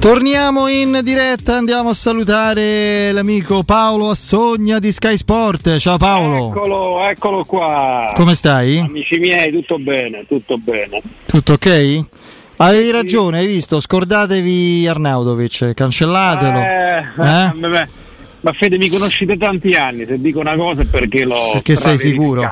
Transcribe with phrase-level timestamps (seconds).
[0.00, 5.76] Torniamo in diretta, andiamo a salutare l'amico Paolo Assogna di Sky Sport.
[5.78, 6.50] Ciao Paolo.
[6.50, 8.08] Eccolo, eccolo qua.
[8.14, 8.78] Come stai?
[8.78, 11.02] Amici miei, tutto bene, tutto bene.
[11.26, 12.04] Tutto ok?
[12.58, 13.80] Avevi ragione, hai visto?
[13.80, 16.58] Scordatevi Arnaudovic, cancellatelo.
[16.60, 17.52] Eh, eh?
[17.68, 17.88] Beh,
[18.40, 21.74] ma Fede mi conosci da tanti anni, se dico una cosa è perché l'ho Perché
[21.74, 22.48] sei sicuro?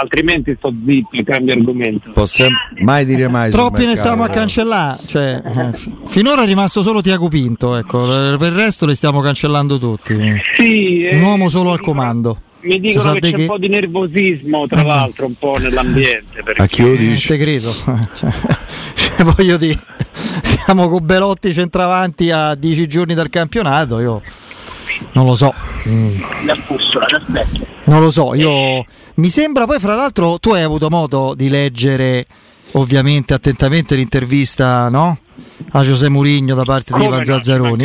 [0.00, 2.10] Altrimenti sto zitto e cambio argomento.
[2.12, 3.50] Possiamo mai dire mai.
[3.50, 4.98] Troppi ne stiamo a cancellare.
[5.06, 8.06] Cioè, eh, finora è rimasto solo Tiago Pinto, ecco.
[8.06, 10.16] Per il resto li stiamo cancellando tutti.
[10.56, 12.40] Sì, Un uomo solo al comando.
[12.60, 13.40] Mi dicono che c'è che...
[13.42, 16.42] un po' di nervosismo, tra l'altro, un po' nell'ambiente.
[16.42, 16.62] Perché...
[16.62, 17.28] A chi lo dici?
[17.28, 17.72] te credo.
[18.16, 18.30] Cioè,
[18.94, 19.78] cioè, voglio dire,
[20.42, 24.00] siamo con Belotti centravanti a dieci giorni dal campionato.
[24.00, 24.20] Io
[25.12, 25.52] non lo so.
[25.88, 26.20] Mm.
[27.86, 32.26] Non lo so, io mi sembra poi fra l'altro tu hai avuto modo di leggere
[32.72, 35.18] ovviamente attentamente l'intervista, no?
[35.70, 37.84] A Giuseppe Murigno da parte Come di Ivan Zazzaroni.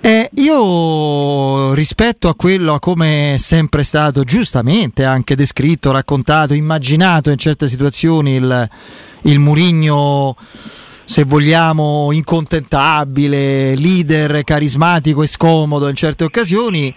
[0.00, 7.30] Eh, io rispetto a quello a come è sempre stato giustamente anche descritto, raccontato, immaginato
[7.30, 8.68] in certe situazioni il,
[9.22, 10.36] il Murigno
[11.10, 16.94] se vogliamo, incontentabile, leader carismatico e scomodo in certe occasioni,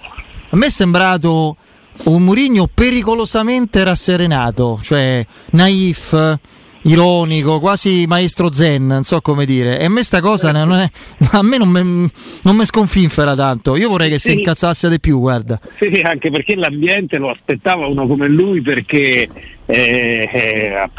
[0.50, 1.58] a me è sembrato
[2.04, 6.38] un Murigno pericolosamente rasserenato, cioè naif,
[6.84, 9.80] ironico, quasi maestro zen, non so come dire.
[9.80, 10.90] E a me sta cosa non è,
[11.32, 13.76] a me non mi, sconfinfera tanto.
[13.76, 14.32] Io vorrei che Sì.
[14.32, 15.60] si incazzasse di più, guarda.
[15.78, 19.28] Sì, anche perché l'ambiente lo aspettava uno come lui perché,
[19.66, 20.90] eh, eh,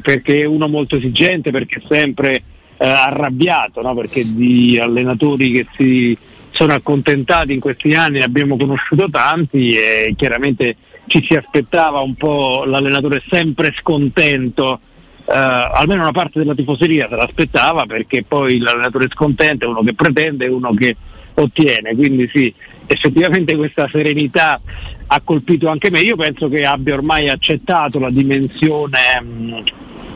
[0.00, 2.42] perché è uno molto esigente, perché è sempre
[2.76, 3.94] eh, arrabbiato, no?
[3.94, 6.16] perché di allenatori che si
[6.50, 12.14] sono accontentati in questi anni ne abbiamo conosciuto tanti e chiaramente ci si aspettava un
[12.14, 14.80] po' l'allenatore sempre scontento.
[15.28, 19.92] Eh, almeno una parte della tifoseria se l'aspettava perché poi l'allenatore scontento è uno che
[19.92, 20.96] pretende e uno che
[21.34, 22.52] ottiene, quindi sì,
[22.86, 24.60] effettivamente questa serenità
[25.06, 26.00] ha colpito anche me.
[26.00, 29.62] Io penso che abbia ormai accettato la dimensione mh,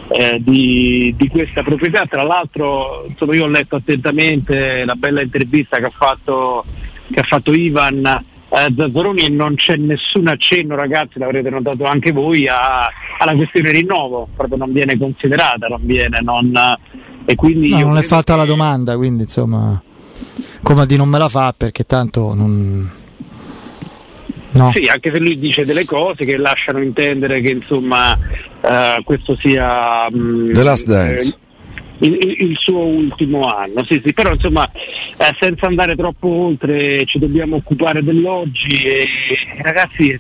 [0.09, 2.07] eh, di, di questa proprietà.
[2.07, 6.65] Tra l'altro, insomma, io ho letto attentamente la bella intervista che ha fatto,
[7.11, 12.13] che ha fatto Ivan eh, Zazzaroni e non c'è nessun accenno, ragazzi, l'avrete notato anche
[12.13, 16.53] voi, a- alla questione rinnovo, proprio non viene considerata, non viene, non,
[17.25, 19.81] e quindi No, io non è fatta che- la domanda, quindi insomma,
[20.63, 22.91] come a di non me la fa perché tanto non.
[24.55, 24.71] No.
[24.75, 28.15] Sì, anche se lui dice delle cose che lasciano intendere che insomma
[28.61, 31.29] eh, questo sia mm, The Last Dance.
[31.29, 31.35] eh,
[32.03, 37.19] il, il- suo ultimo anno, sì, sì, però insomma eh, senza andare troppo oltre ci
[37.19, 39.07] dobbiamo occupare dell'oggi e
[39.63, 40.19] ragazzi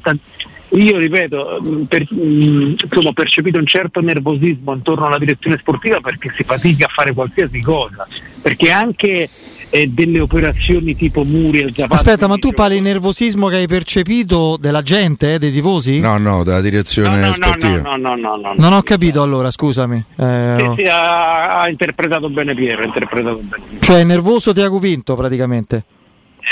[0.74, 6.00] io ripeto, mm, per- mm, insomma, ho percepito un certo nervosismo intorno alla direzione sportiva
[6.00, 8.06] perché si fatica a fare qualsiasi cosa,
[8.40, 9.28] perché anche
[9.74, 14.58] eh, delle operazioni tipo Muriel Zapata Aspetta, ma tu parli di nervosismo che hai percepito
[14.60, 15.98] della gente, eh, dei tifosi?
[15.98, 17.80] No, no, dalla direzione no, no, sportiva.
[17.80, 20.04] no, no, no, no, Non ho capito allora, scusami.
[20.18, 23.64] Eh, Sì, sì, ha, ha interpretato bene Piero, ha interpretato bene.
[23.80, 25.84] Cioè, nervoso Tiago Vinto praticamente.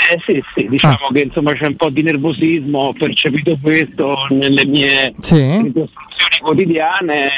[0.09, 4.65] Eh sì, sì, diciamo che insomma c'è un po' di nervosismo, ho percepito questo nelle
[4.65, 5.69] mie Sì.
[6.41, 7.29] quotidiane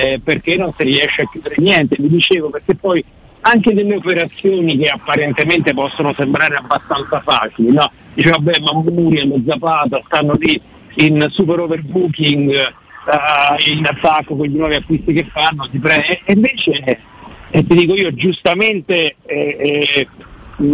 [0.00, 3.04] eh, perché non si riesce a chiudere niente, vi dicevo, perché poi
[3.46, 7.90] anche delle operazioni che apparentemente possono sembrare abbastanza facili, no?
[8.14, 10.58] Dice vabbè ma Muriel, Zapata stanno lì
[10.96, 16.32] in super overbooking eh, in attacco con gli nuovi acquisti che fanno, si pre- e
[16.32, 17.00] invece
[17.50, 19.56] e ti dico io giustamente eh,
[19.96, 20.08] eh,
[20.56, 20.66] mh,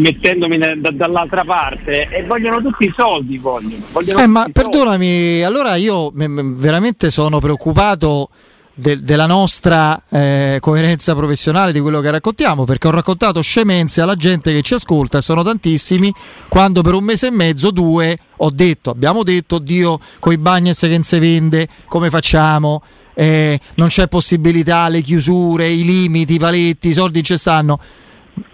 [0.00, 4.62] mettendomi da- dall'altra parte e vogliono tutti i soldi vogliono, vogliono Eh, ma tutti i
[4.62, 4.70] soldi.
[4.78, 8.30] perdonami, allora io me- me- veramente sono preoccupato
[8.78, 14.14] de- della nostra eh, coerenza professionale di quello che raccontiamo, perché ho raccontato scemenze alla
[14.14, 16.14] gente che ci ascolta, sono tantissimi,
[16.48, 20.78] quando per un mese e mezzo, due, ho detto, abbiamo detto, Dio, con i Bagnes
[20.78, 22.82] che non si vende, come facciamo?
[23.14, 27.80] Eh, non c'è possibilità, le chiusure, i limiti, i paletti, i soldi ci stanno.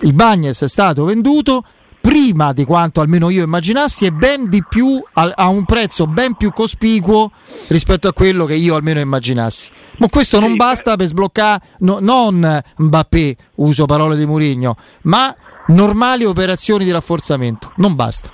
[0.01, 1.63] Il Bagnes è stato venduto
[2.05, 6.35] prima di quanto almeno io immaginassi e ben di più a, a un prezzo ben
[6.35, 7.31] più cospicuo
[7.69, 9.71] rispetto a quello che io almeno immaginassi.
[9.97, 15.35] Ma questo non basta per sbloccare no- non Mbappé, uso parole di Mourinho, ma
[15.69, 17.73] normali operazioni di rafforzamento.
[17.77, 18.31] Non basta.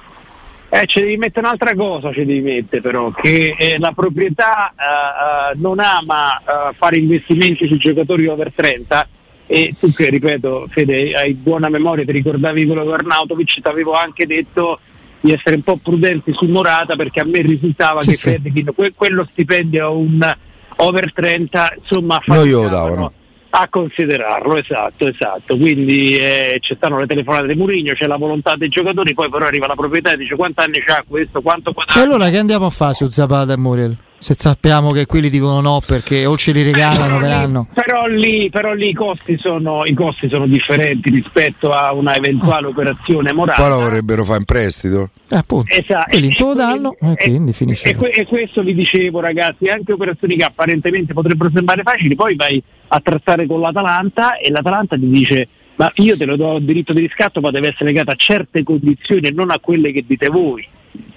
[0.68, 5.52] Eh, ci devi mettere un'altra cosa, ci devi mettere però, che eh, la proprietà eh,
[5.52, 9.08] eh, non ama eh, fare investimenti sui giocatori over 30
[9.52, 13.94] e tu che ripeto, Fede, hai buona memoria, ti ricordavi quello di Arnautovic, ti avevo
[13.94, 14.78] anche detto
[15.18, 18.30] di essere un po' prudenti su Morata perché a me risultava Sì, che sì.
[18.30, 20.36] Fredkin, que- quello stipendio a un
[20.76, 23.12] over 30 insomma faticavano-
[23.52, 25.56] a considerarlo, esatto, esatto.
[25.56, 29.46] Quindi eh, ci stanno le telefonate di Murigno, c'è la volontà dei giocatori, poi però
[29.46, 31.98] arriva la proprietà e dice quanti anni c'ha questo, quanto guadagna.
[32.00, 33.96] E allora che andiamo a fare su Zapata e Muriel?
[34.20, 37.68] Se sappiamo che quelli dicono no perché o ce li regalano per anno.
[37.72, 42.66] Però lì, però lì i, costi sono, i, costi sono, differenti rispetto a una eventuale
[42.66, 43.60] operazione morale.
[43.60, 45.10] Poi la vorrebbero fare in prestito.
[45.30, 45.72] Eh, appunto.
[45.72, 46.14] Esatto.
[46.14, 47.88] E lì te lo danno e, quindi finisce.
[47.88, 52.62] E, e, questo vi dicevo ragazzi, anche operazioni che apparentemente potrebbero sembrare facili, poi vai
[52.88, 56.92] a trattare con l'Atalanta e l'Atalanta ti dice ma io te lo do il diritto
[56.92, 60.28] di riscatto ma deve essere legato a certe condizioni e non a quelle che dite
[60.28, 60.66] voi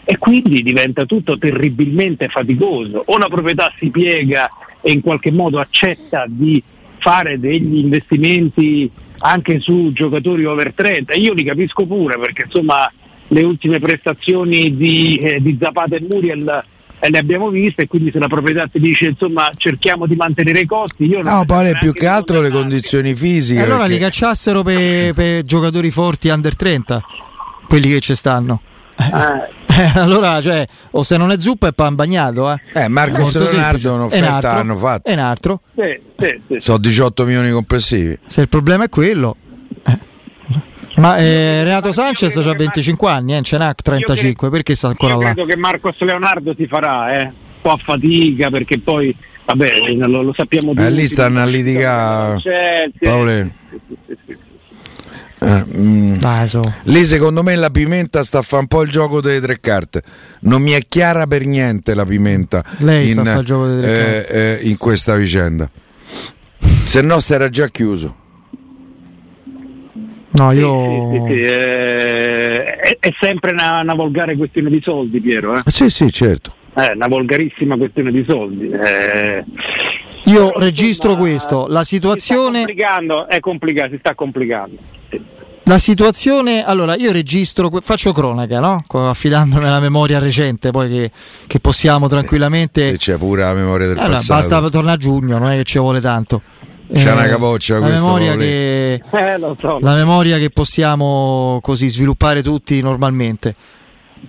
[0.04, 3.04] e quindi diventa tutto terribilmente faticoso.
[3.06, 4.50] O la proprietà si piega
[4.82, 6.62] e in qualche modo accetta di
[6.98, 8.90] fare degli investimenti
[9.20, 12.92] anche su giocatori over 30, io li capisco pure perché insomma
[13.28, 16.64] le ultime prestazioni di, eh, di Zapata e Muriel
[17.00, 20.62] eh, le abbiamo viste e quindi se la proprietà ti dice insomma cerchiamo di mantenere
[20.62, 23.94] i costi io no poi più che altro le condizioni fisiche e allora perché...
[23.94, 27.04] li cacciassero per, per giocatori forti under 30
[27.68, 28.62] quelli che ci stanno
[28.98, 29.62] eh.
[29.75, 32.52] Eh, allora, cioè, o se non è zuppa è pan bagnato.
[32.52, 35.10] Eh, eh Marcos Leonardo un'offerta hanno fatto.
[35.10, 35.62] E un altro.
[35.75, 36.56] Sì, sì, sì.
[36.60, 38.18] Sono 18 milioni complessivi.
[38.25, 39.36] Se il problema è quello.
[39.84, 39.98] Eh.
[40.96, 45.16] Ma eh, Renato Sanchez ha 25 anni, eh, ce n'ha 35, credo, perché sta ancora
[45.16, 45.34] là?
[45.34, 47.24] Credo che Marcos Leonardo si farà, eh.
[47.24, 47.31] un
[47.62, 49.16] po' a fatica perché poi,
[49.46, 50.86] vabbè, lo, lo sappiamo tutti.
[50.86, 52.40] Eh, lì stanno a litigare.
[53.00, 53.50] Paolo.
[55.44, 56.74] Eh, mm, Dai, so.
[56.84, 60.01] Lì secondo me la pimenta sta a fare un po' il gioco delle tre carte.
[60.42, 63.92] Non mi è chiara per niente la pimenta Lei in, sta il gioco delle tre
[63.92, 64.60] eh, carte.
[64.60, 65.69] Eh, in questa vicenda.
[66.86, 68.22] Se no si era già chiuso.
[70.31, 71.12] No, io...
[71.12, 75.56] Sì, sì, sì, eh, è, è, sempre una, una, volgare questione di soldi, Piero.
[75.56, 75.62] Eh?
[75.66, 76.56] Sì, sì, certo.
[76.74, 78.72] È una volgarissima questione di soldi.
[80.25, 82.60] Io registro questo, la situazione...
[82.60, 84.78] Si sta complicando, è complicato, si sta complicando.
[85.65, 88.83] La situazione, allora io registro, faccio cronaca, no?
[88.86, 91.12] affidandomi alla memoria recente, poi che,
[91.48, 92.89] che possiamo tranquillamente...
[92.89, 94.39] E c'è pure la memoria del allora, passato.
[94.39, 96.42] Basta tornare a giugno, non è che ci vuole tanto.
[96.92, 99.01] C'è eh, una capoccia la memoria, che, eh,
[99.57, 99.80] so.
[99.80, 103.56] la memoria che possiamo così sviluppare tutti normalmente.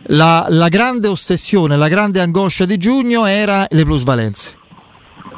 [0.08, 4.56] La, la grande ossessione, la grande angoscia di giugno era le plusvalenze.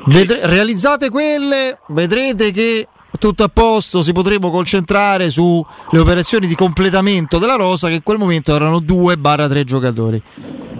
[0.06, 2.86] Vedre, realizzate quelle, vedrete che
[3.16, 8.18] tutto a posto, si potremo concentrare sulle operazioni di completamento della rosa che in quel
[8.18, 10.22] momento erano 2-3 giocatori.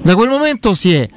[0.02, 1.08] Da quel momento si è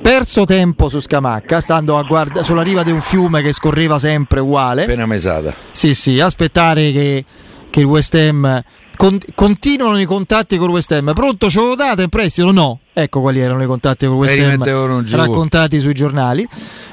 [0.00, 4.40] perso tempo su Scamacca, stando a guarda- sulla riva di un fiume che scorreva sempre
[4.40, 4.84] uguale.
[4.84, 5.52] Appena mesata.
[5.72, 7.24] Sì, sì, aspettare che,
[7.70, 8.62] che il West Ham
[8.96, 11.12] con- continuano i contatti con il West Ham.
[11.12, 12.50] Pronto, ce lo date in prestito?
[12.50, 12.80] No.
[12.92, 16.46] Ecco quali erano i contatti con il West Ham raccontati sui giornali.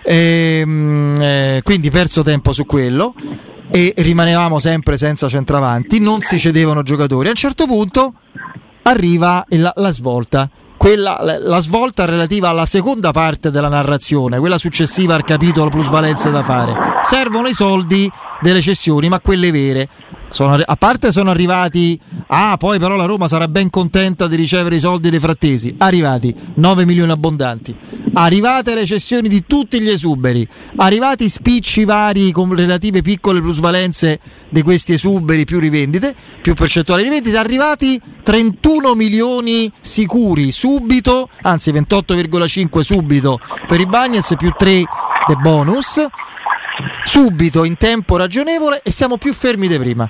[0.04, 3.14] E, ehm, eh, quindi perso tempo su quello
[3.76, 7.30] e rimanevamo sempre senza centravanti, non si cedevano giocatori.
[7.30, 8.14] A un certo punto
[8.84, 10.48] arriva la, la svolta.
[10.78, 16.44] Quella, la, svolta relativa alla seconda parte della narrazione, quella successiva al capitolo plusvalenze da
[16.44, 16.76] fare.
[17.02, 18.08] Servono i soldi
[18.42, 19.90] delle cessioni, ma quelle vere.
[20.34, 24.78] Sono, a parte sono arrivati, ah poi però la Roma sarà ben contenta di ricevere
[24.78, 27.76] i soldi dei frattesi, arrivati 9 milioni abbondanti,
[28.14, 30.46] arrivate le cessioni di tutti gli esuberi,
[30.78, 34.20] arrivati spicci vari con relative piccole plusvalenze
[34.50, 42.80] di questi esuberi più rivendite, più percentuali rivendite, arrivati 31 milioni sicuri subito, anzi 28,5
[42.80, 44.84] subito per i Bagnets più 3
[45.28, 46.04] de bonus
[47.04, 50.10] subito in tempo ragionevole e siamo più fermi di prima.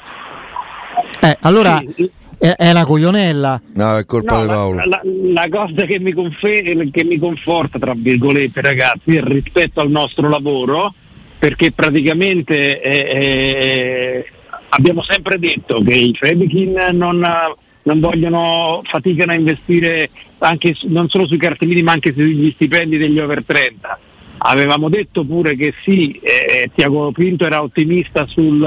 [1.20, 2.10] Eh, allora sì.
[2.38, 3.62] è, è, una coglionella.
[3.74, 4.76] No, è colpa no, di Paolo.
[4.78, 9.82] La, la, la cosa che mi, confer- che mi conforta, tra virgolette, ragazzi, è rispetto
[9.82, 10.94] al nostro lavoro,
[11.38, 14.26] perché praticamente eh, eh,
[14.70, 17.28] abbiamo sempre detto che i Fredekin non,
[17.84, 23.20] non vogliono, faticano a investire anche, non solo sui cartellini ma anche sugli stipendi degli
[23.20, 24.00] over 30
[24.38, 28.64] Avevamo detto pure che sì, eh, Tiago Pinto era ottimista sul,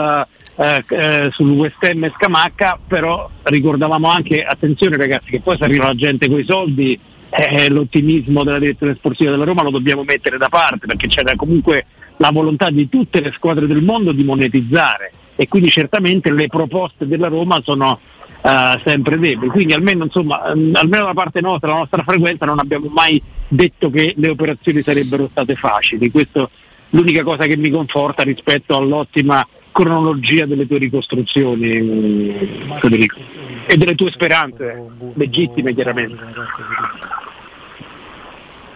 [0.57, 5.65] eh, eh, sul West Ham e Scamacca, però ricordavamo anche, attenzione ragazzi, che poi se
[5.65, 6.99] arriva la gente con i soldi,
[7.31, 11.87] eh, l'ottimismo della direzione sportiva della Roma lo dobbiamo mettere da parte, perché c'è comunque
[12.19, 15.13] la volontà di tutte le squadre del mondo di monetizzare.
[15.39, 18.01] E quindi certamente le proposte della Roma sono
[18.47, 19.49] uh, sempre deboli.
[19.49, 24.15] Quindi almeno, insomma, almeno da parte nostra, la nostra frequenza, non abbiamo mai detto che
[24.17, 26.11] le operazioni sarebbero state facili.
[26.11, 26.49] Questo è
[26.91, 33.19] l'unica cosa che mi conforta rispetto all'ottima cronologia delle tue ricostruzioni, mm, Federico,
[33.67, 34.85] e delle tue speranze,
[35.15, 36.17] legittime chiaramente.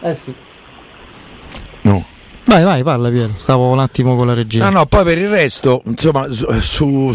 [0.03, 0.35] Eh sì.
[1.83, 2.05] No.
[2.45, 3.33] Vai, vai, parla Piero.
[3.37, 4.65] Stavo un attimo con la regia.
[4.65, 7.13] No, no, poi per il resto, insomma, su,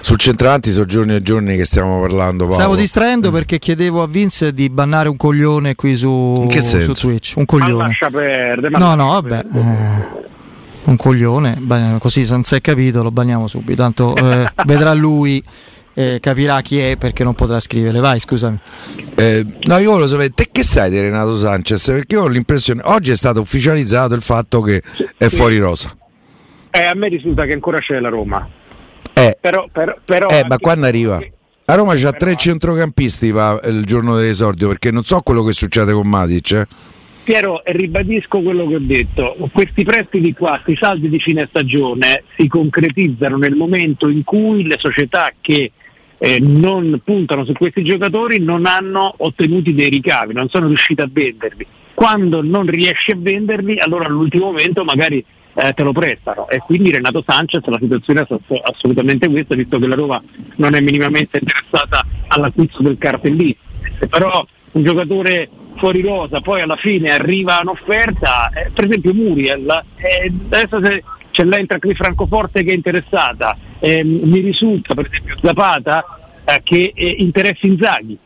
[0.00, 2.44] sul centravanti sono giorni e giorni che stiamo parlando.
[2.44, 2.58] Paolo.
[2.58, 7.34] Stavo distraendo perché chiedevo a Vince di bannare un coglione qui su, su Twitch.
[7.36, 7.72] Un coglione.
[7.72, 8.70] Ma lascia perdere.
[8.70, 9.44] Ma no, no, vabbè.
[9.54, 10.24] Eh,
[10.84, 11.60] un coglione,
[11.98, 13.82] così se non si è capito lo banniamo subito.
[13.82, 15.42] Tanto eh, vedrà lui
[15.94, 17.98] eh, capirà chi è perché non potrà scrivere.
[18.00, 18.58] Vai, scusami.
[19.14, 21.86] Eh, no, io volevo sapere, te che sai di Renato Sanchez?
[21.86, 24.82] Perché ho l'impressione, oggi è stato ufficializzato il fatto che
[25.16, 25.90] è fuori rosa.
[26.70, 28.46] Eh, a me risulta che ancora c'è la Roma.
[29.18, 31.18] Eh, però, però, però eh ma quando arriva?
[31.64, 35.94] A Roma c'ha tre centrocampisti va, il giorno dell'esordio perché non so quello che succede
[35.94, 36.52] con Matic.
[36.52, 36.66] Eh.
[37.24, 42.46] Piero, ribadisco quello che ho detto, questi prestiti qua, questi saldi di fine stagione si
[42.46, 45.72] concretizzano nel momento in cui le società che
[46.18, 51.08] eh, non puntano su questi giocatori non hanno ottenuti dei ricavi, non sono riusciti a
[51.10, 51.66] venderli.
[51.94, 55.24] Quando non riesci a venderli, allora all'ultimo momento magari
[55.58, 59.86] eh, te lo prestano e quindi Renato Sanchez la situazione è assolutamente questa, visto che
[59.86, 60.22] la Roma
[60.56, 63.54] non è minimamente interessata all'acquisto del cartellino.
[64.08, 70.32] Però un giocatore fuori rosa, poi alla fine arriva un'offerta, eh, per esempio Muriel, eh,
[70.50, 76.04] adesso se c'è l'entra qui Francoforte che è interessata, eh, mi risulta per esempio Zapata
[76.44, 78.18] eh, che eh, interessa Inzaghi.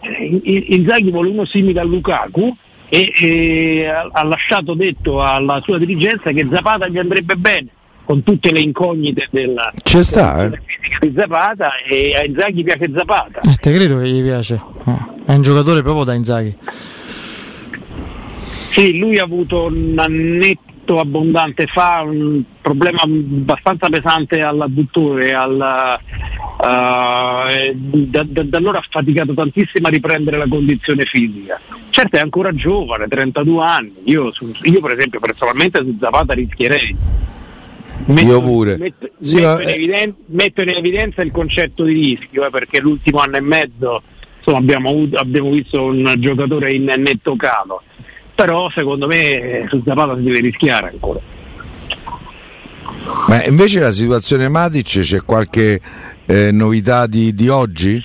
[0.00, 0.40] Eh,
[0.74, 2.54] Inzaghi vuole uno simile a Lukaku
[2.88, 7.68] e eh, ha lasciato detto alla sua dirigenza che Zapata gli andrebbe bene
[8.04, 12.90] con tutte le incognite della, C'è sta, della fisica di Zapata e a Inzaghi piace
[12.94, 13.40] Zapata.
[13.40, 14.60] Eh, te credo che gli piace,
[15.24, 16.56] è un giocatore proprio da Inzaghi.
[18.70, 25.98] Sì, lui ha avuto un annetto abbondante fa, un problema abbastanza pesante all'adduttore, alla,
[26.58, 31.58] uh, da, da, da, allora ha faticato tantissimo a riprendere la condizione fisica.
[31.96, 34.30] Certo è ancora giovane, 32 anni, io,
[34.64, 36.94] io per esempio personalmente su Zapata rischierei.
[38.04, 38.76] Metto, io pure.
[38.76, 43.20] Metto, sì, metto, in evidenza, metto, in evidenza, il concetto di rischio, eh, perché l'ultimo
[43.20, 44.02] anno e mezzo
[44.36, 47.80] insomma, abbiamo, avuto, abbiamo visto un giocatore in netto calo
[48.34, 51.18] però secondo me su Zapata si deve rischiare ancora.
[53.28, 55.80] Ma invece la situazione Matic c'è qualche
[56.26, 58.02] eh, novità di, di, oggi?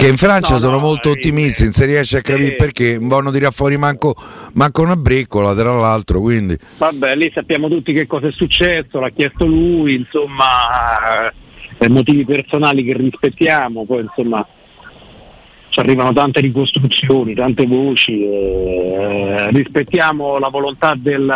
[0.00, 2.56] Che in Francia no, sono no, molto eh, ottimisti, non si riesce a capire eh,
[2.56, 4.14] perché vanno tirare fuori manco,
[4.54, 6.22] manco una breccola tra l'altro.
[6.22, 6.56] Quindi.
[6.78, 11.30] Vabbè, lì sappiamo tutti che cosa è successo, l'ha chiesto lui, insomma,
[11.76, 14.46] eh, motivi personali che rispettiamo, poi insomma
[15.68, 21.26] ci arrivano tante ricostruzioni, tante voci, eh, rispettiamo la volontà del,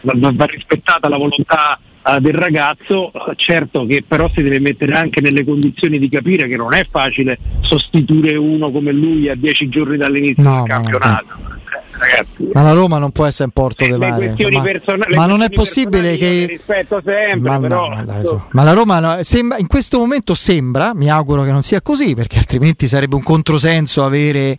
[0.00, 1.78] va rispettata la volontà
[2.20, 6.72] del ragazzo, certo che però si deve mettere anche nelle condizioni di capire che non
[6.72, 11.26] è facile sostituire uno come lui a dieci giorni dall'inizio no, del campionato.
[11.28, 11.58] No, no
[12.00, 12.50] ragazzi.
[12.52, 14.34] Ma la Roma non può essere in porto di mare.
[14.50, 16.46] Ma, person- ma non è possibile che.
[16.48, 18.46] Rispetto sempre, ma, però, ma, dai, so.
[18.50, 22.14] ma la Roma no, sembra, in questo momento sembra, mi auguro che non sia così,
[22.14, 24.56] perché altrimenti sarebbe un controsenso avere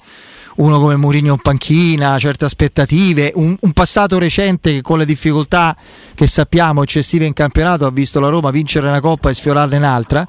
[0.58, 5.76] uno come Mourinho in panchina, certe aspettative, un, un, passato recente che con le difficoltà
[6.14, 10.28] che sappiamo eccessive in campionato ha visto la Roma vincere una coppa e sfiorarne un'altra.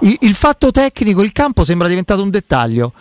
[0.00, 2.92] Il, il fatto tecnico, il campo sembra diventato un dettaglio.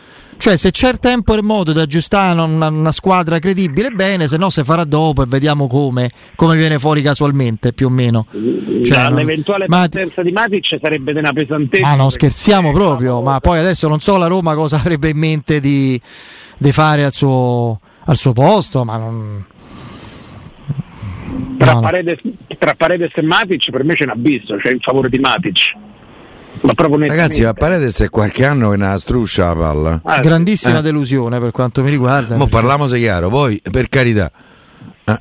[0.41, 4.27] Cioè, se c'è il tempo e il modo di aggiustare una, una, squadra credibile, bene,
[4.27, 8.25] se no si farà dopo e vediamo come, come viene fuori casualmente, più o meno.
[8.31, 9.17] Cioè, non...
[9.17, 9.89] L'eventuale Mati...
[9.89, 11.85] presenza di Matic sarebbe una pesantezza.
[11.85, 15.59] Ma non scherziamo proprio, ma poi adesso non so la Roma cosa avrebbe in mente
[15.59, 16.01] di,
[16.61, 19.43] di fare al suo, al suo posto, ma non...
[21.57, 22.19] Tra, no, Paredes,
[22.59, 25.73] tra Paredes e Matic per me c'è un abisso, cioè in favore di Matic.
[26.61, 30.01] Ma Ragazzi, ma Paredes è qualche anno che una struscia la palla.
[30.03, 30.81] Ah, Grandissima eh.
[30.83, 32.37] delusione per quanto mi riguarda.
[32.37, 34.31] Ma parliamo se chiaro, poi per carità.
[35.05, 35.19] Eh.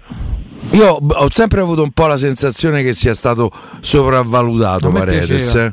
[0.72, 5.54] Io ho sempre avuto un po' la sensazione che sia stato sopravvalutato Paredes.
[5.54, 5.72] Eh.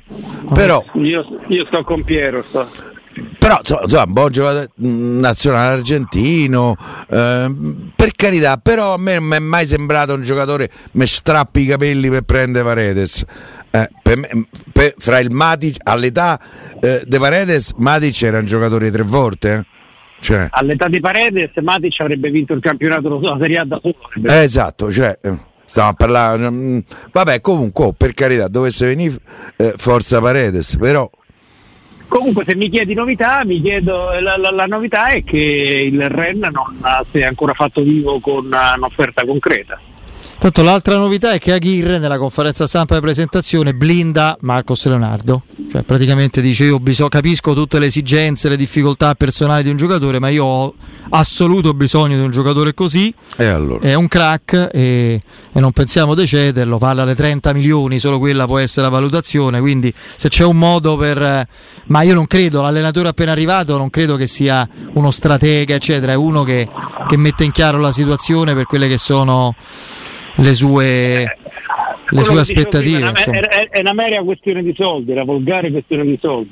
[0.54, 2.42] Però io, io, sto con Piero.
[2.42, 2.96] Sto.
[3.38, 6.76] Però insomma, un buon giocatore mm, nazionale argentino,
[7.10, 7.56] eh,
[7.96, 11.66] per carità, però a me non mi è mai sembrato un giocatore che strappi i
[11.66, 13.26] capelli per prendere Paredes.
[13.70, 16.40] Eh, per me, per, fra il Matic all'età
[16.80, 19.66] eh, De Paredes Matic era un giocatore tre volte eh?
[20.22, 20.48] cioè.
[20.52, 23.96] all'età di Paredes Matic avrebbe vinto il campionato della Serie A da solo
[24.26, 26.80] eh, esatto cioè, eh, stiamo a parlare mm,
[27.12, 29.18] vabbè comunque oh, per carità dovesse venire
[29.58, 31.10] eh, forza Paredes però
[32.08, 36.40] Comunque se mi chiedi novità, mi chiedo, la, la, la, novità è che il Ren
[36.40, 39.80] non si è ancora fatto vivo con un'offerta concreta.
[40.40, 45.42] Tanto l'altra novità è che Aguirre nella conferenza stampa di presentazione blinda Marcos Leonardo,
[45.72, 50.20] cioè praticamente dice io biso- capisco tutte le esigenze, le difficoltà personali di un giocatore,
[50.20, 50.74] ma io ho
[51.10, 53.80] assoluto bisogno di un giocatore così, allora?
[53.80, 58.46] è un crack e, e, non pensiamo di cederlo, parla di 30 milioni, solo quella
[58.46, 61.48] può essere la valutazione, quindi se c'è un modo per...
[61.88, 66.16] ma io non credo, l'allenatore appena arrivato non credo che sia uno stratega, eccetera, è
[66.16, 66.68] uno che,
[67.08, 69.56] che mette in chiaro la situazione per quelle che sono
[70.38, 71.38] le sue,
[72.10, 73.12] le sue aspettative.
[73.12, 76.52] Prima, è, è, una mera questione di soldi, una volgare questione di soldi.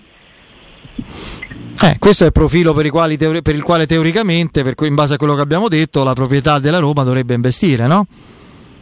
[1.82, 5.15] Eh, questo è il profilo per, teori- per, il quale teoricamente, per cui in base
[5.15, 8.06] a quello che abbiamo detto, la proprietà della Roma dovrebbe investire, no?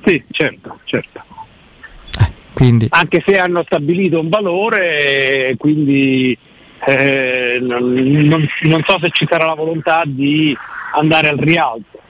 [0.06, 1.22] Sì, certo, certo.
[2.20, 2.88] Eh, quindi.
[2.90, 6.38] Anche se hanno stabilito un valore, quindi
[6.86, 10.56] eh, non, non, non so se ci sarà la volontà di
[10.96, 12.02] andare al rialzo.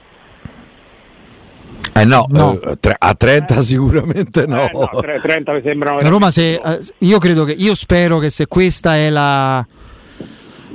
[1.96, 2.60] Eh no, no.
[2.60, 4.68] Eh, a 30 sicuramente no.
[4.68, 8.46] Eh no 30 mi sembrano Roma se, eh, io credo che io spero che se
[8.46, 9.64] questa è la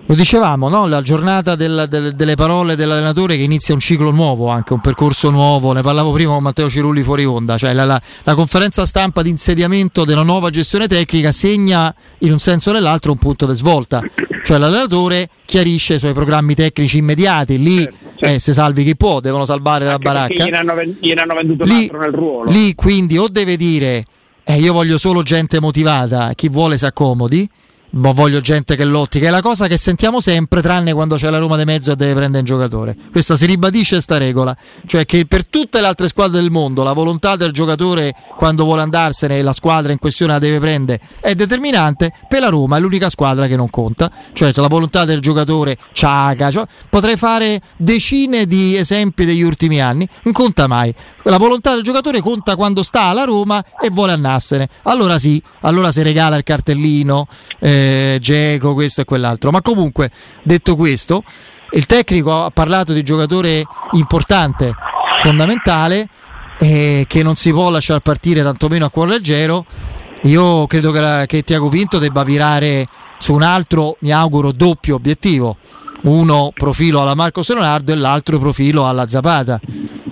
[0.10, 0.88] lo dicevamo, no?
[0.88, 5.30] la giornata del, del, delle parole dell'allenatore che inizia un ciclo nuovo, anche un percorso
[5.30, 9.22] nuovo, ne parlavo prima con Matteo Cirulli fuori onda, cioè la, la, la conferenza stampa
[9.22, 13.54] di insediamento della nuova gestione tecnica segna in un senso o nell'altro un punto di
[13.54, 14.02] svolta,
[14.44, 19.20] cioè l'allenatore chiarisce i suoi programmi tecnici immediati, lì certo, Eh, se salvi chi può,
[19.20, 20.44] devono salvare la baracca.
[20.46, 22.50] Gliene hanno, venduto lì, nel ruolo.
[22.50, 24.04] Lì quindi o deve dire
[24.50, 27.48] eh, io voglio solo gente motivata, chi vuole si accomodi,
[27.92, 31.30] ma voglio gente che lotti, che è la cosa che sentiamo sempre, tranne quando c'è
[31.30, 32.96] la Roma di mezzo e deve prendere un giocatore.
[33.12, 34.56] Questa si ribadisce questa regola,
[34.86, 38.82] cioè che per tutte le altre squadre del mondo la volontà del giocatore quando vuole
[38.82, 42.80] andarsene e la squadra in questione la deve prendere è determinante, per la Roma è
[42.80, 48.46] l'unica squadra che non conta, cioè la volontà del giocatore ciaga, cioè, potrei fare decine
[48.46, 50.94] di esempi degli ultimi anni, non conta mai.
[51.24, 54.68] La volontà del giocatore conta quando sta alla Roma e vuole andarsene.
[54.84, 57.28] Allora sì, allora si regala il cartellino.
[57.60, 57.79] Eh,
[58.20, 59.52] Geco, questo e quell'altro.
[59.52, 60.10] Ma comunque,
[60.44, 61.24] detto questo,
[61.72, 64.74] il tecnico ha parlato di giocatore importante,
[65.22, 66.08] fondamentale,
[66.60, 69.66] eh, che non si può lasciare partire tantomeno a cuore leggero.
[70.24, 72.86] Io credo che, la, che Tiago Pinto debba virare
[73.20, 75.58] su un altro, mi auguro, doppio obiettivo.
[76.02, 79.60] Uno profilo alla Marco Leonardo e l'altro profilo alla Zapata.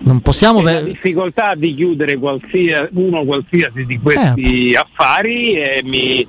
[0.01, 0.73] Non possiamo per...
[0.73, 4.77] la difficoltà di chiudere qualsiasi, uno qualsiasi di questi eh.
[4.77, 6.25] affari e mi,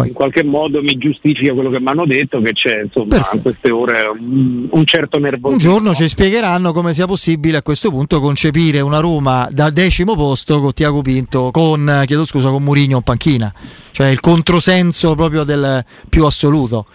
[0.00, 0.08] poi.
[0.08, 3.36] in qualche modo mi giustifica quello che mi hanno detto che c'è insomma Perfetto.
[3.36, 5.50] a queste ore un, un certo nervosismo.
[5.50, 10.14] Un giorno ci spiegheranno come sia possibile a questo punto concepire una Roma dal decimo
[10.14, 13.52] posto con Tiago Pinto, con, chiedo scusa, con Murigno in panchina,
[13.90, 16.86] cioè il controsenso proprio del più assoluto.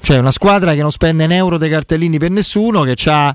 [0.00, 3.34] Cioè una squadra che non spende un euro dei cartellini per nessuno, che ha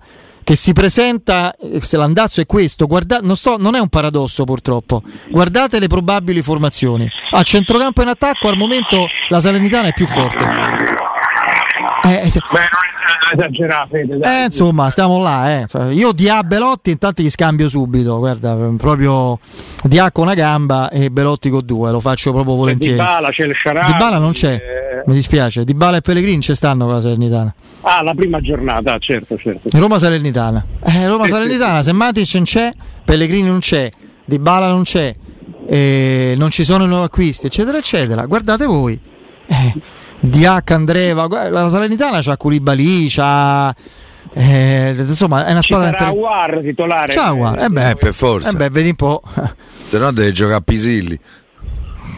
[0.50, 4.46] che si presenta, eh, se l'andazzo è questo, guarda, non, sto, non, è un paradosso
[4.46, 7.08] purtroppo, guardate le probabili formazioni.
[7.34, 10.99] A centrocampo in attacco al momento la Salernitana è più forte.
[12.04, 12.68] Eh, eh, Beh,
[13.34, 14.08] non esagerate.
[14.22, 15.60] Eh, insomma, stiamo là.
[15.60, 15.66] Eh.
[15.68, 19.40] Cioè, io di A Belotti intanto gli scambio subito, guarda, proprio
[19.84, 22.96] di A con una gamba e Belotti con due, lo faccio proprio volentieri.
[22.96, 25.04] Di Bala c'è il Sharabi, Di Bala non c'è, eh...
[25.06, 27.54] mi dispiace, Di Bala e Pellegrini ci stanno con la Salernitana.
[27.82, 29.70] Ah, la prima giornata, certo, certo.
[29.78, 30.66] Roma Salernitana.
[30.84, 32.72] Eh, Roma Salernitana, se Matic non c'è,
[33.06, 33.90] Pellegrini non c'è,
[34.26, 35.16] Di Bala non c'è,
[35.68, 38.26] eh, non ci sono nuovi acquisti, eccetera, eccetera.
[38.26, 39.00] Guardate voi.
[39.48, 39.74] Eh,
[40.20, 43.74] Diac, Andreva, la Salernitana c'ha Curibali, c'ha...
[44.32, 45.98] Eh, insomma, è una squadra.
[45.98, 47.12] Sarà War titolare.
[47.12, 47.64] Ciao, War.
[47.64, 48.50] Eh beh, eh, per forza.
[48.50, 49.22] Eh beh, vedi un po'.
[49.84, 51.20] Se no deve giocare a Pisilli.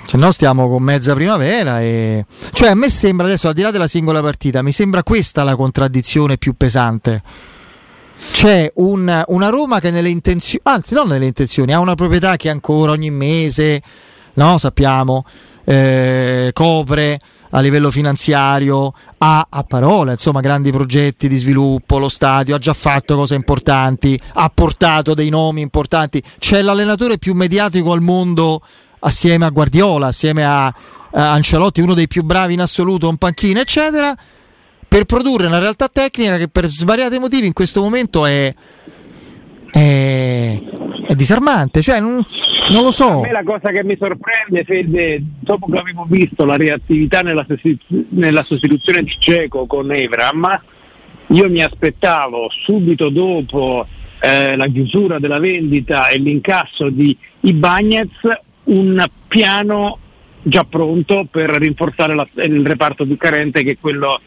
[0.08, 2.26] Se no stiamo con mezza primavera e...
[2.52, 5.56] Cioè a me sembra adesso al di là della singola partita, mi sembra questa la
[5.56, 7.22] contraddizione più pesante.
[8.34, 12.50] C'è un, una Roma che nelle intenzioni, anzi non nelle intenzioni, ha una proprietà che
[12.50, 13.82] ancora ogni mese,
[14.34, 15.24] no, sappiamo,
[15.72, 17.18] eh, copre
[17.52, 22.74] a livello finanziario, ha a parole insomma grandi progetti di sviluppo, lo stadio ha già
[22.74, 28.62] fatto cose importanti, ha portato dei nomi importanti, c'è l'allenatore più mediatico al mondo
[29.00, 30.74] assieme a Guardiola, assieme a, a
[31.32, 34.14] Ancelotti, uno dei più bravi in assoluto in panchina, eccetera,
[34.88, 38.54] per produrre una realtà tecnica che per svariati motivi in questo momento è,
[39.72, 40.60] è,
[41.08, 42.24] è disarmante, cioè non,
[42.70, 43.20] non, lo so.
[43.20, 47.46] A me la cosa che mi sorprende, Fede, dopo che avevo visto la reattività nella,
[48.10, 50.62] nella sostituzione di Ceco con Evram,
[51.28, 53.88] io mi aspettavo subito dopo
[54.20, 58.10] eh, la chiusura della vendita e l'incasso di Ibagnez
[58.64, 59.98] un piano
[60.44, 64.20] già pronto per rinforzare la, il reparto più carente che è quello,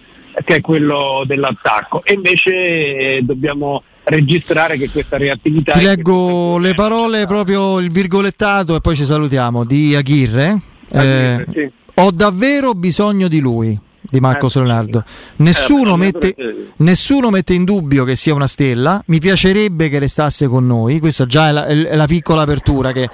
[0.45, 5.73] che è quello dell'attacco e invece eh, dobbiamo registrare che questa reattività...
[5.73, 10.61] Ti leggo le parole, proprio il virgolettato e poi ci salutiamo, di Aguirre.
[10.91, 11.71] Eh, sì.
[11.95, 13.79] Ho davvero bisogno di lui
[14.15, 15.05] di Marcos eh, Leonardo.
[15.37, 16.35] Nessuno, eh, mette,
[16.77, 19.03] nessuno, mette, in dubbio che sia una stella.
[19.07, 21.01] Mi piacerebbe che restasse con noi.
[21.01, 22.93] Questa già è la, è la piccola apertura.
[22.93, 23.09] Che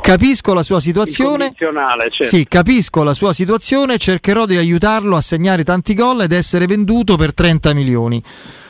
[0.00, 1.54] capisco la sua situazione.
[1.56, 2.24] Certo.
[2.24, 3.98] Sì, capisco la sua situazione.
[3.98, 8.22] Cercherò di aiutarlo a segnare tanti gol ed essere venduto per 30 milioni.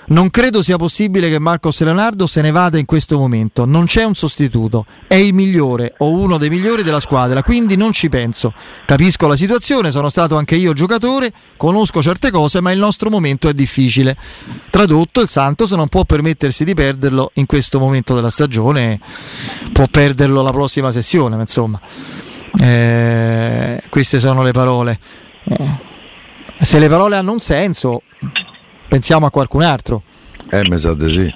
[0.06, 3.64] Non credo sia possibile che Marcos Leonardo se ne vada in questo momento.
[3.64, 4.84] Non c'è un sostituto.
[5.06, 8.52] È il migliore o uno dei migliori della squadra, quindi non ci penso.
[8.84, 13.48] Capisco la situazione, sono stato anche io giocatore, conosco certe cose, ma il nostro momento
[13.48, 14.16] è difficile.
[14.70, 19.00] Tradotto, il Santos non può permettersi di perderlo in questo momento della stagione,
[19.72, 21.80] può perderlo la prossima sessione, ma insomma.
[22.60, 24.98] Eh, queste sono le parole.
[25.44, 25.92] Eh,
[26.60, 28.02] se le parole hanno un senso,
[28.88, 30.02] pensiamo a qualcun altro.
[30.50, 31.34] Eh, mi sa di sì.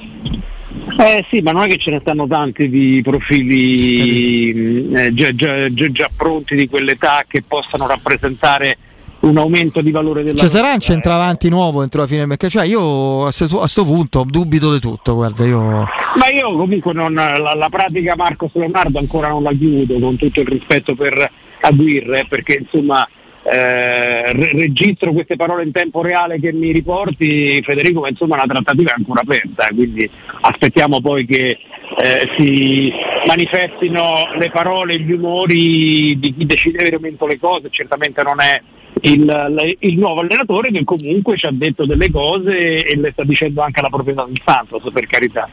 [0.98, 5.72] Eh sì, ma non è che ce ne stanno tanti di profili eh, già, già,
[5.72, 8.76] già, già, pronti di quell'età che possano rappresentare
[9.20, 12.52] un aumento di valore della Ci sarà un centravanti nuovo entro la fine del mercato?
[12.52, 15.60] Cioè io a questo punto dubito di tutto, guarda, io...
[15.60, 20.40] Ma io comunque non, la, la, pratica Marcos Leonardo ancora non la chiudo con tutto
[20.40, 21.30] il rispetto per
[21.60, 23.08] Aguirre, perché insomma
[23.50, 28.90] eh, registro queste parole in tempo reale che mi riporti Federico, ma insomma la trattativa
[28.90, 30.08] è ancora aperta, quindi
[30.40, 31.58] aspettiamo poi che
[31.98, 32.92] eh, si
[33.26, 38.60] manifestino le parole, gli umori di chi decide veramente le cose, certamente non è
[39.02, 43.62] il, il, nuovo allenatore che comunque ci ha detto delle cose e le sta dicendo
[43.62, 45.48] anche alla proprietà del Santos, per carità.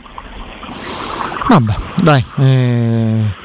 [1.47, 2.23] Vabbè, dai.
[2.39, 3.43] Eh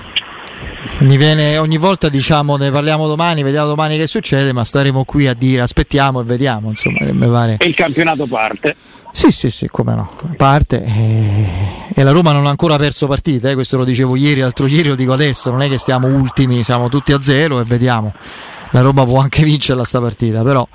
[1.01, 5.27] mi viene ogni volta diciamo ne parliamo domani, vediamo domani che succede, ma staremo qui
[5.27, 7.57] a dire aspettiamo e vediamo, insomma, che mi pare.
[7.59, 8.77] E il campionato parte.
[9.13, 11.47] Sì, sì, sì, come no, parte e,
[11.95, 14.89] e la Roma non ha ancora perso partite, eh, questo lo dicevo ieri, l'altro ieri
[14.89, 18.13] lo dico adesso, non è che stiamo ultimi, siamo tutti a zero e vediamo.
[18.73, 20.67] La Roma può anche vincerla sta partita, però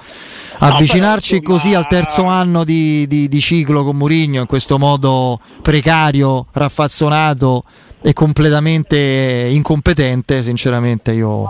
[0.58, 4.78] avvicinarci no, però, così al terzo anno di, di, di ciclo con Mourinho in questo
[4.78, 7.64] modo precario, raffazzonato
[8.06, 11.50] e completamente incompetente, sinceramente io...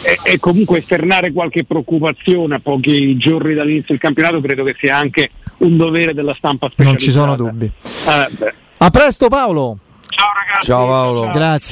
[0.00, 4.96] E, e, comunque esternare qualche preoccupazione a pochi giorni dall'inizio del campionato credo che sia
[4.96, 7.26] anche un dovere della stampa specializzata.
[7.26, 7.66] Non ci sono dubbi.
[7.66, 9.76] Eh, a presto Paolo!
[10.08, 10.66] Ciao ragazzi!
[10.66, 11.30] Ciao Paolo!
[11.30, 11.68] Grazie.